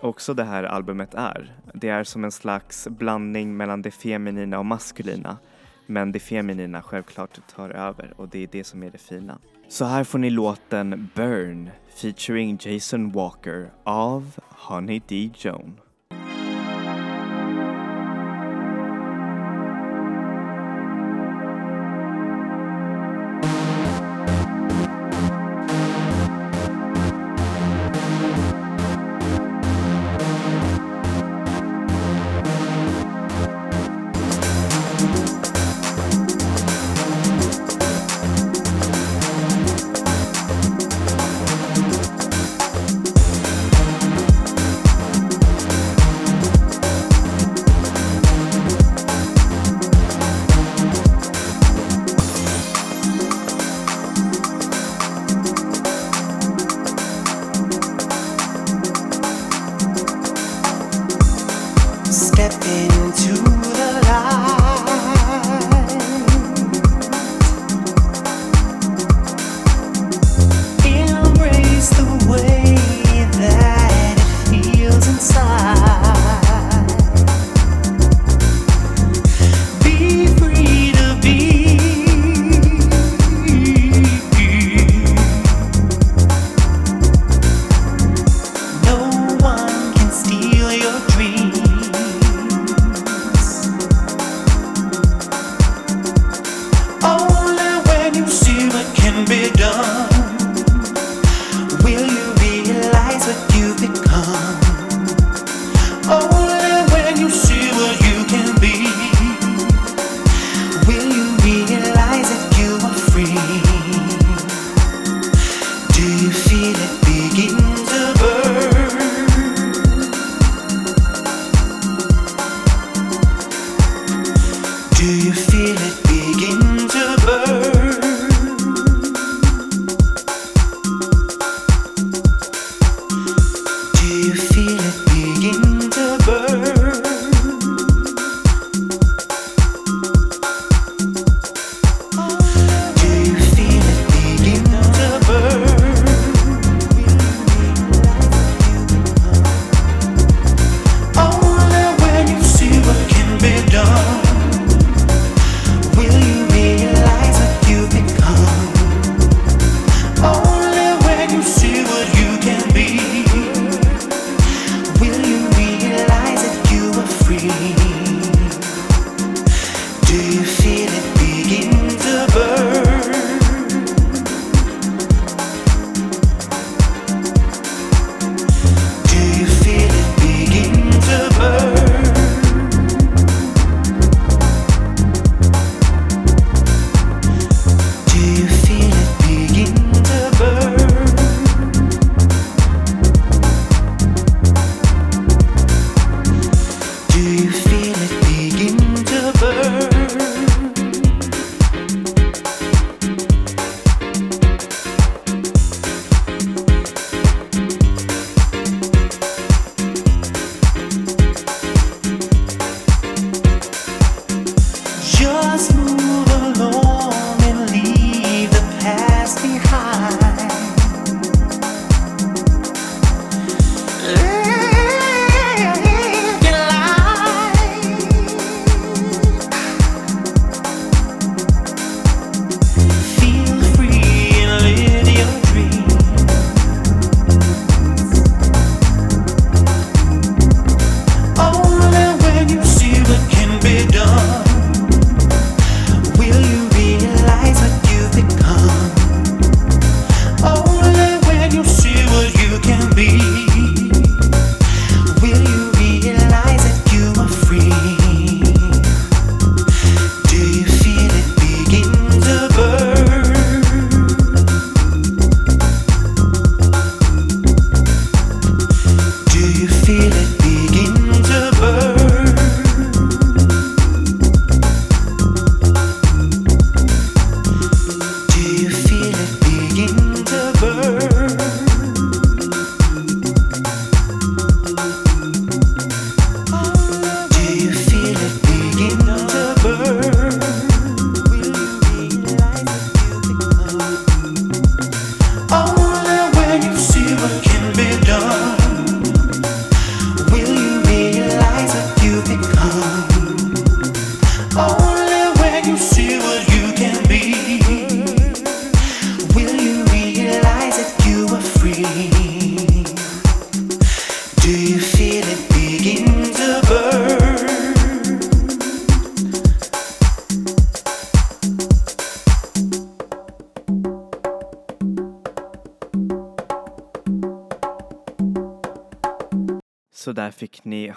också 0.00 0.34
det 0.34 0.44
här 0.44 0.64
albumet 0.64 1.14
är. 1.14 1.56
Det 1.74 1.88
är 1.88 2.04
som 2.04 2.24
en 2.24 2.32
slags 2.32 2.88
blandning 2.88 3.56
mellan 3.56 3.82
det 3.82 3.90
feminina 3.90 4.58
och 4.58 4.66
maskulina 4.66 5.38
men 5.86 6.12
det 6.12 6.20
feminina 6.20 6.82
självklart 6.82 7.38
tar 7.54 7.70
över 7.70 8.14
och 8.16 8.28
det 8.28 8.42
är 8.42 8.48
det 8.52 8.64
som 8.64 8.82
är 8.82 8.90
det 8.90 8.98
fina. 8.98 9.38
Så 9.68 9.84
här 9.84 10.04
får 10.04 10.18
ni 10.18 10.30
låten 10.30 11.10
Burn 11.14 11.70
featuring 11.94 12.58
Jason 12.60 13.12
Walker 13.12 13.70
av 13.84 14.40
Honey 14.48 15.00
D. 15.08 15.30
Joan. 15.36 15.80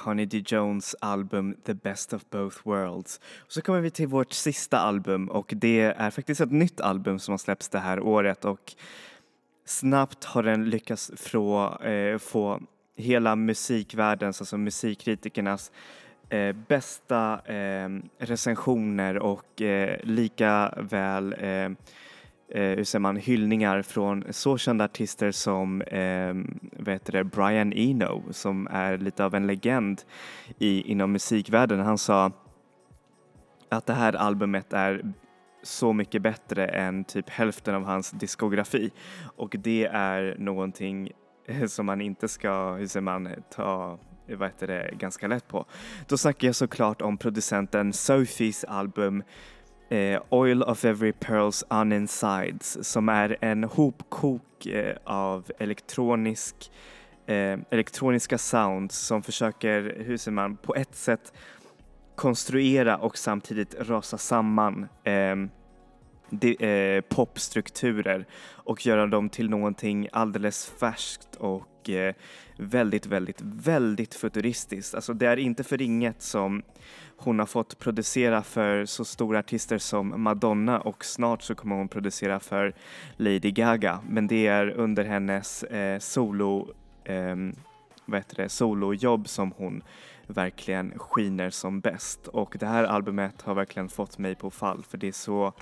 Honey 0.05 0.25
D. 0.25 0.43
Jones 0.45 0.95
album 1.01 1.55
The 1.65 1.73
Best 1.73 2.13
of 2.13 2.29
Both 2.29 2.57
Worlds. 2.63 3.19
Och 3.39 3.51
så 3.51 3.61
kommer 3.61 3.81
vi 3.81 3.89
till 3.89 4.07
vårt 4.07 4.33
sista 4.33 4.79
album 4.79 5.29
och 5.29 5.53
det 5.55 5.81
är 5.81 6.09
faktiskt 6.09 6.41
ett 6.41 6.51
nytt 6.51 6.81
album 6.81 7.19
som 7.19 7.31
har 7.31 7.37
släppts 7.37 7.69
det 7.69 7.79
här 7.79 7.99
året 7.99 8.45
och 8.45 8.73
snabbt 9.65 10.23
har 10.23 10.43
den 10.43 10.69
lyckats 10.69 11.11
få, 11.15 11.77
eh, 11.83 12.17
få 12.17 12.61
hela 12.97 13.35
musikvärldens, 13.35 14.41
alltså 14.41 14.57
musikkritikernas 14.57 15.71
eh, 16.29 16.55
bästa 16.67 17.41
eh, 17.45 17.89
recensioner 18.17 19.17
och 19.17 19.61
eh, 19.61 19.99
lika 20.03 20.73
väl 20.77 21.35
eh, 21.39 21.69
eh, 22.49 22.61
hur 22.61 22.83
säger 22.83 23.01
man, 23.01 23.15
hyllningar 23.15 23.81
från 23.81 24.23
så 24.29 24.57
kända 24.57 24.85
artister 24.85 25.31
som 25.31 25.81
eh, 25.81 26.33
vad 26.79 26.93
heter 26.93 27.11
det, 27.11 27.23
Brian 27.23 27.73
Eno 27.73 28.23
som 28.31 28.67
är 28.71 28.97
lite 28.97 29.25
av 29.25 29.35
en 29.35 29.47
legend 29.47 30.01
i, 30.59 30.81
inom 30.81 31.11
musikvärlden. 31.11 31.79
Han 31.79 31.97
sa 31.97 32.31
att 33.69 33.85
det 33.85 33.93
här 33.93 34.13
albumet 34.13 34.73
är 34.73 35.13
så 35.63 35.93
mycket 35.93 36.21
bättre 36.21 36.67
än 36.67 37.03
typ 37.03 37.29
hälften 37.29 37.75
av 37.75 37.83
hans 37.83 38.11
diskografi 38.11 38.91
och 39.35 39.55
det 39.59 39.85
är 39.85 40.35
någonting 40.39 41.11
eh, 41.47 41.65
som 41.65 41.85
man 41.85 42.01
inte 42.01 42.27
ska, 42.27 42.73
hur 42.73 42.87
säger 42.87 43.01
man, 43.01 43.29
ta 43.55 43.99
vad 44.27 44.47
heter 44.47 44.67
det, 44.67 44.89
ganska 44.97 45.27
lätt 45.27 45.47
på. 45.47 45.65
Då 46.07 46.17
snackar 46.17 46.47
jag 46.47 46.55
såklart 46.55 47.01
om 47.01 47.17
producenten 47.17 47.93
Sophies 47.93 48.63
album 48.63 49.23
eh, 49.89 50.21
Oil 50.29 50.63
of 50.63 50.85
Every 50.85 51.11
Pearls 51.11 51.63
Uninsides 51.69 52.89
som 52.89 53.09
är 53.09 53.37
en 53.41 53.63
hopkok 53.63 54.65
eh, 54.65 54.95
av 55.03 55.51
elektronisk, 55.59 56.71
eh, 57.25 57.59
elektroniska 57.69 58.37
sounds 58.37 58.95
som 58.95 59.23
försöker, 59.23 60.03
hur 60.05 60.17
säger 60.17 60.35
man, 60.35 60.57
på 60.57 60.75
ett 60.75 60.95
sätt 60.95 61.33
konstruera 62.15 62.97
och 62.97 63.17
samtidigt 63.17 63.75
rasa 63.79 64.17
samman 64.17 64.87
eh, 65.03 65.35
de, 66.29 66.55
eh, 66.55 67.01
popstrukturer 67.01 68.25
och 68.51 68.85
göra 68.85 69.07
dem 69.07 69.29
till 69.29 69.49
någonting 69.49 70.07
alldeles 70.11 70.65
färskt 70.79 71.35
och 71.35 71.89
eh, 71.89 72.15
väldigt, 72.57 73.05
väldigt, 73.05 73.41
väldigt 73.41 74.15
futuristiskt. 74.15 74.95
Alltså 74.95 75.13
det 75.13 75.27
är 75.27 75.37
inte 75.37 75.63
för 75.63 75.81
inget 75.81 76.21
som 76.21 76.63
hon 77.17 77.39
har 77.39 77.45
fått 77.45 77.79
producera 77.79 78.43
för 78.43 78.85
så 78.85 79.05
stora 79.05 79.39
artister 79.39 79.77
som 79.77 80.23
Madonna 80.23 80.79
och 80.79 81.05
snart 81.05 81.41
så 81.41 81.55
kommer 81.55 81.75
hon 81.75 81.87
producera 81.87 82.39
för 82.39 82.73
Lady 83.17 83.51
Gaga. 83.51 83.99
Men 84.09 84.27
det 84.27 84.47
är 84.47 84.69
under 84.69 85.03
hennes 85.03 85.63
eh, 85.63 85.99
solo, 85.99 86.73
eh, 87.03 87.35
vad 88.05 88.19
heter 88.19 88.35
det, 88.35 88.49
solojobb 88.49 89.27
som 89.27 89.51
hon 89.57 89.83
verkligen 90.27 90.99
skiner 90.99 91.49
som 91.49 91.79
bäst. 91.79 92.27
Och 92.27 92.55
det 92.59 92.65
här 92.65 92.83
albumet 92.83 93.41
har 93.41 93.53
verkligen 93.53 93.89
fått 93.89 94.17
mig 94.17 94.35
på 94.35 94.51
fall 94.51 94.83
för 94.89 94.97
det 94.97 95.07
är 95.07 95.11
så, 95.11 95.53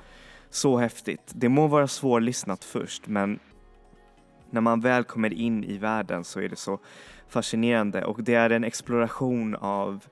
så 0.49 0.77
häftigt. 0.77 1.31
Det 1.35 1.49
må 1.49 1.67
vara 1.67 1.87
svårlyssnat 1.87 2.63
först 2.63 3.07
men 3.07 3.39
när 4.49 4.61
man 4.61 4.79
väl 4.79 5.03
kommer 5.03 5.33
in 5.33 5.63
i 5.63 5.77
världen 5.77 6.23
så 6.23 6.39
är 6.39 6.49
det 6.49 6.55
så 6.55 6.79
fascinerande 7.27 8.05
och 8.05 8.23
det 8.23 8.35
är 8.35 8.49
en 8.49 8.63
exploration 8.63 9.55
av 9.55 10.05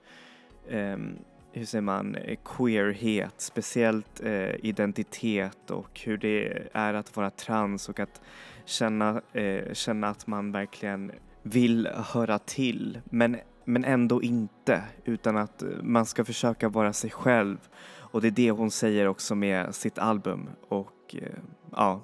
ehm, 0.70 1.18
hur 1.52 1.66
säger 1.66 1.82
man, 1.82 2.16
eh, 2.16 2.38
queerhet, 2.46 3.34
speciellt 3.38 4.22
eh, 4.24 4.66
identitet 4.66 5.72
och 5.72 6.02
hur 6.04 6.18
det 6.18 6.68
är 6.74 6.94
att 6.94 7.16
vara 7.16 7.30
trans 7.30 7.90
och 7.90 8.00
att 8.00 8.22
känna, 8.66 9.22
eh, 9.34 9.74
känna 9.74 10.08
att 10.08 10.28
man 10.28 10.52
verkligen 10.52 11.12
vill 11.44 11.88
höra 11.88 12.40
till 12.40 13.00
men, 13.06 13.38
men 13.66 13.86
ändå 13.86 14.24
inte 14.24 14.84
utan 15.06 15.38
att 15.38 15.64
eh, 15.64 15.70
man 15.82 16.06
ska 16.06 16.26
försöka 16.26 16.70
vara 16.70 16.94
sig 16.94 17.10
själv. 17.10 17.58
Och 17.98 18.22
det 18.22 18.28
är 18.28 18.32
det 18.32 18.52
hon 18.52 18.72
säger 18.72 19.08
också 19.08 19.36
med 19.36 19.76
sitt 19.76 19.98
album 19.98 20.50
och 20.70 21.16
eh, 21.16 21.40
ja, 21.72 22.02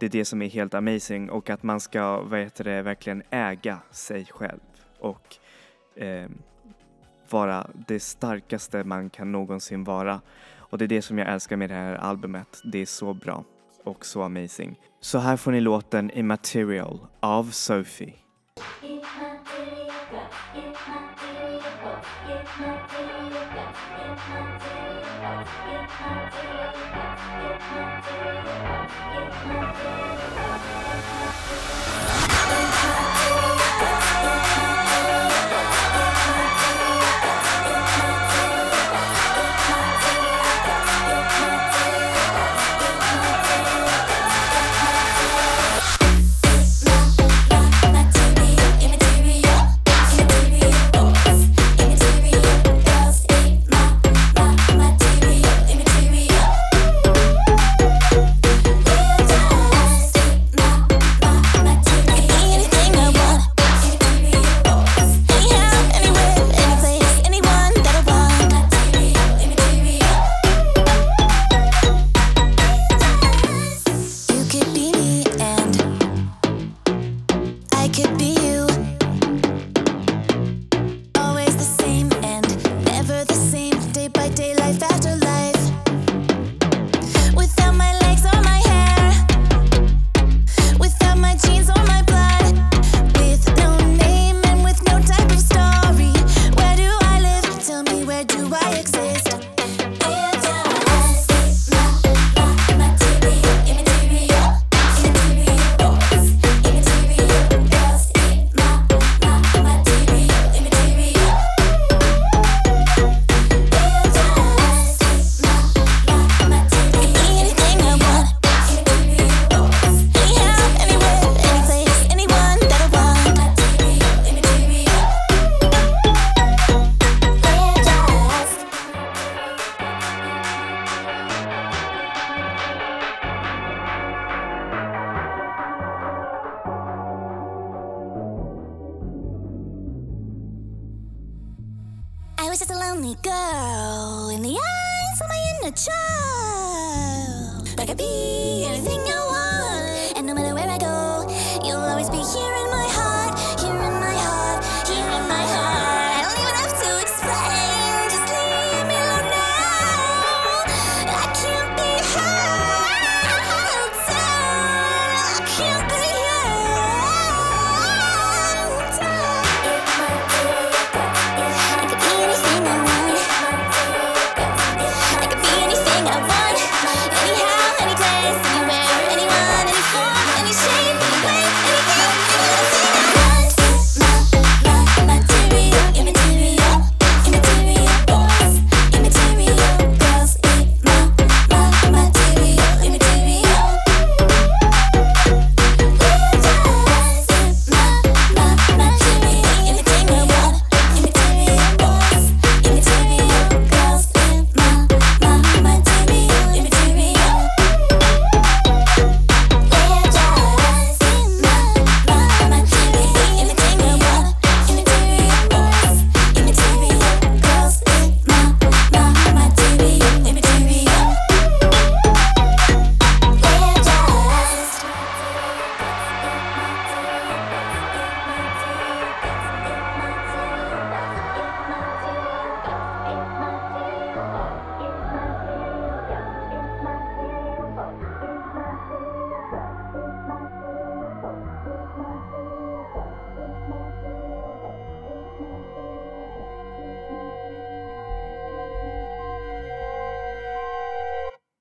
det 0.00 0.06
är 0.06 0.10
det 0.10 0.24
som 0.24 0.42
är 0.42 0.48
helt 0.48 0.74
amazing 0.74 1.30
och 1.30 1.50
att 1.50 1.62
man 1.62 1.80
ska, 1.80 2.22
vad 2.22 2.40
heter 2.40 2.64
det, 2.64 2.82
verkligen 2.82 3.22
äga 3.30 3.78
sig 3.90 4.24
själv 4.24 4.60
och 4.98 5.36
eh, 6.02 6.28
vara 7.32 7.66
det 7.88 8.00
starkaste 8.00 8.84
man 8.84 9.10
kan 9.10 9.32
någonsin 9.32 9.84
vara. 9.84 10.20
Och 10.56 10.78
det 10.78 10.84
är 10.84 10.88
det 10.88 11.02
som 11.02 11.18
jag 11.18 11.28
älskar 11.28 11.56
med 11.56 11.70
det 11.70 11.74
här 11.74 11.94
albumet. 11.94 12.60
Det 12.64 12.78
är 12.78 12.86
så 12.86 13.14
bra 13.14 13.44
och 13.84 14.06
så 14.06 14.22
amazing. 14.22 14.78
Så 15.00 15.18
här 15.18 15.36
får 15.36 15.52
ni 15.52 15.60
låten 15.60 16.10
Immaterial 16.10 16.98
av 17.20 17.44
Sophie. 17.44 18.14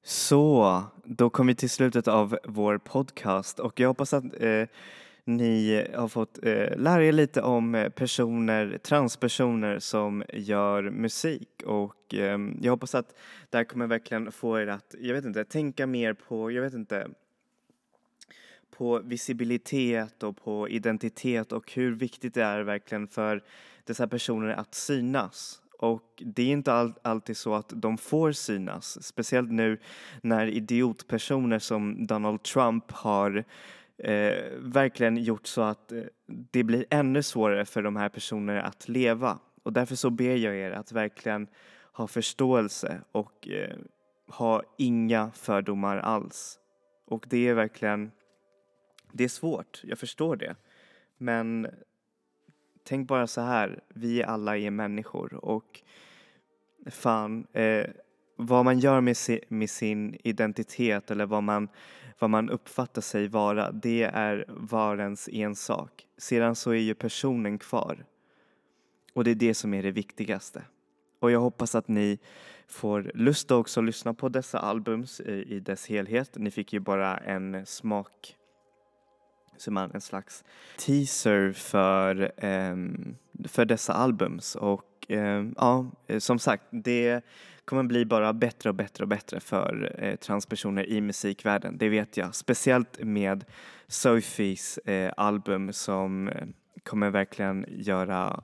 Så, 0.10 0.84
då 1.04 1.30
kom 1.30 1.48
vi 1.48 1.56
till 1.56 1.70
slutet 1.70 2.08
av 2.08 2.38
vår 2.44 2.78
podcast 2.78 3.60
och 3.60 3.80
jag 3.80 3.88
hoppas 3.88 4.14
att 4.14 4.24
eh, 4.42 4.64
ni 5.24 5.86
har 5.96 6.08
fått 6.08 6.40
eh, 6.44 6.78
lära 6.78 7.04
er 7.04 7.12
lite 7.12 7.42
om 7.42 7.76
eh, 7.76 7.90
personer, 7.90 8.78
transpersoner 8.78 9.80
som 9.80 10.24
gör 10.34 10.84
musik 10.84 11.64
och 11.66 12.14
eh, 12.14 12.40
jag 12.62 12.72
hoppas 12.72 12.96
att 12.96 13.16
det 13.50 13.58
här 13.58 13.64
kommer 13.64 13.88
verkligen 13.88 14.32
få 14.32 14.60
er 14.60 14.68
att, 14.68 14.96
jag 15.00 15.14
vet 15.14 15.26
inte, 15.26 15.44
tänka 15.44 15.88
mer 15.88 16.14
på, 16.14 16.52
jag 16.52 16.62
vet 16.62 16.74
inte, 16.74 17.08
på 18.78 19.00
visibilitet 19.00 20.24
och 20.24 20.38
på 20.38 20.70
identitet 20.70 21.52
och 21.52 21.72
hur 21.72 21.92
viktigt 21.92 22.34
det 22.34 22.44
är 22.44 22.62
verkligen 22.62 23.08
för 23.08 23.44
dessa 23.84 24.08
personer 24.08 24.50
att 24.50 24.76
synas. 24.76 25.62
Och 25.80 26.24
det 26.26 26.44
är 26.44 26.52
inte 26.52 26.74
all, 26.74 26.94
alltid 27.02 27.38
så 27.38 27.54
att 27.54 27.74
de 27.76 27.98
får 27.98 28.32
synas, 28.32 29.04
speciellt 29.04 29.52
nu 29.52 29.80
när 30.22 30.48
idiotpersoner 30.48 31.60
som 31.60 32.08
Donald 32.08 32.44
Trump 32.44 32.92
har 32.92 33.44
eh, 33.98 34.34
verkligen 34.58 35.18
gjort 35.18 35.48
så 35.48 35.62
att 35.62 35.92
eh, 35.92 36.04
det 36.26 36.64
blir 36.64 36.86
ännu 36.90 37.24
svårare 37.24 37.66
för 37.66 37.82
de 37.82 37.96
här 37.96 38.10
personerna 38.10 38.62
att 38.62 38.90
leva. 38.90 39.40
Och 39.64 39.74
därför 39.74 39.96
så 39.96 40.10
ber 40.10 40.36
jag 40.36 40.56
er 40.56 40.72
att 40.72 40.92
verkligen 40.92 41.48
ha 41.92 42.08
förståelse 42.08 43.02
och 43.12 43.48
eh, 43.48 43.78
ha 44.28 44.64
inga 44.78 45.32
fördomar 45.32 45.98
alls. 45.98 46.60
Och 47.06 47.26
det 47.30 47.48
är 47.48 47.54
verkligen, 47.54 48.12
det 49.12 49.24
är 49.24 49.30
svårt, 49.30 49.82
jag 49.84 50.00
förstår 50.00 50.36
det. 50.36 50.56
Men 51.18 51.68
tänk 52.90 53.08
bara 53.08 53.28
så 53.28 53.42
här, 53.42 53.80
vi 53.90 54.24
alla 54.24 54.58
är 54.58 54.72
människor 54.72 55.34
och 55.46 55.82
fan, 56.86 57.48
eh, 57.54 57.86
vad 58.36 58.66
man 58.66 58.80
gör 58.80 59.02
med, 59.02 59.18
si, 59.18 59.40
med 59.48 59.70
sin 59.70 60.18
identitet 60.24 61.12
eller 61.12 61.26
vad 61.26 61.44
man, 61.44 61.70
vad 62.20 62.30
man 62.30 62.50
uppfattar 62.50 63.02
sig 63.02 63.28
vara, 63.28 63.72
det 63.72 64.04
är 64.04 64.46
var 64.48 64.98
ens 64.98 65.30
ensak. 65.32 66.08
Sedan 66.18 66.56
så 66.56 66.72
är 66.72 66.76
ju 66.76 66.96
personen 66.96 67.58
kvar. 67.58 68.06
Och 69.14 69.24
det 69.24 69.32
är 69.32 69.36
det 69.36 69.54
som 69.54 69.74
är 69.74 69.84
det 69.84 69.92
viktigaste. 69.92 70.64
Och 71.20 71.32
jag 71.32 71.40
hoppas 71.40 71.76
att 71.76 71.88
ni 71.88 72.20
får 72.68 73.12
lust 73.14 73.52
att 73.52 73.84
lyssna 73.84 74.14
på 74.14 74.30
dessa 74.30 74.60
albums 74.60 75.20
i, 75.20 75.56
i 75.56 75.60
dess 75.60 75.88
helhet. 75.88 76.32
Ni 76.36 76.52
fick 76.52 76.74
ju 76.74 76.80
bara 76.80 77.18
en 77.18 77.66
smak 77.66 78.36
som 79.62 79.74
man 79.74 79.92
en 79.94 80.02
slags 80.02 80.44
teaser 80.78 81.52
för, 81.52 82.32
ehm, 82.38 83.16
för 83.48 83.66
dessa 83.66 83.94
albums 83.94 84.56
och 84.56 85.06
ehm, 85.10 85.54
ja, 85.58 85.92
som 86.20 86.40
sagt, 86.40 86.64
det 86.72 87.22
kommer 87.66 87.84
bli 87.84 88.06
bara 88.06 88.34
bättre 88.34 88.70
och 88.70 88.76
bättre 88.76 89.04
och 89.04 89.08
bättre 89.08 89.40
för 89.40 89.96
eh, 89.98 90.16
transpersoner 90.16 90.90
i 90.90 91.02
musikvärlden, 91.02 91.78
det 91.78 91.90
vet 91.90 92.18
jag. 92.18 92.36
Speciellt 92.36 93.04
med 93.04 93.46
Sophies 93.88 94.78
eh, 94.78 95.14
album 95.18 95.74
som 95.74 96.28
eh, 96.28 96.48
kommer 96.84 97.10
verkligen 97.10 97.66
göra 97.70 98.44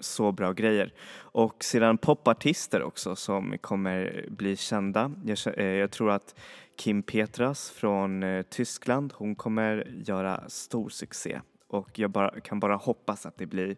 så 0.00 0.32
bra 0.32 0.52
grejer. 0.52 0.92
Och 1.16 1.64
sedan 1.64 1.98
popartister 1.98 2.82
också 2.82 3.16
som 3.16 3.58
kommer 3.60 4.26
bli 4.30 4.56
kända. 4.56 5.12
Jag, 5.24 5.58
eh, 5.58 5.64
jag 5.64 5.90
tror 5.90 6.10
att 6.10 6.34
Kim 6.78 7.02
Petras 7.02 7.70
från 7.70 8.22
eh, 8.22 8.42
Tyskland, 8.42 9.12
hon 9.16 9.34
kommer 9.34 10.02
göra 10.04 10.48
stor 10.48 10.88
succé. 10.88 11.40
Och 11.68 11.98
jag 11.98 12.10
bara, 12.10 12.40
kan 12.40 12.60
bara 12.60 12.76
hoppas 12.76 13.26
att 13.26 13.38
det 13.38 13.46
blir 13.46 13.76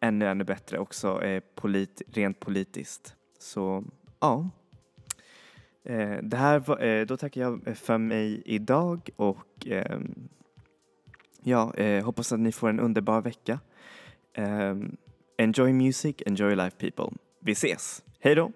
ännu, 0.00 0.26
ännu 0.26 0.44
bättre 0.44 0.78
också 0.78 1.22
eh, 1.22 1.42
polit, 1.54 2.02
rent 2.06 2.40
politiskt. 2.40 3.14
Så 3.38 3.84
ja. 4.20 4.50
Eh, 5.84 6.16
det 6.22 6.36
här 6.36 6.58
var, 6.58 6.82
eh, 6.82 7.06
då 7.06 7.16
tackar 7.16 7.40
jag 7.40 7.76
för 7.78 7.98
mig 7.98 8.42
idag 8.44 9.10
och 9.16 9.66
ehm, 9.66 10.28
ja, 11.42 11.74
eh, 11.74 12.04
hoppas 12.04 12.32
att 12.32 12.40
ni 12.40 12.52
får 12.52 12.68
en 12.68 12.80
underbar 12.80 13.20
vecka. 13.20 13.60
Ehm, 14.34 14.96
enjoy 15.36 15.72
music, 15.72 16.16
enjoy 16.26 16.56
life 16.56 16.76
people. 16.78 17.18
Vi 17.40 17.52
ses! 17.52 18.04
Hej 18.20 18.34
då! 18.34 18.52